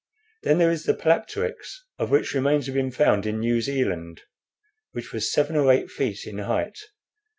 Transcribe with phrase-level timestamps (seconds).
[0.41, 4.23] Then there is the Palapteryx, of which remains have been found in New Zealand,
[4.93, 6.79] which was seven or eight feet in height.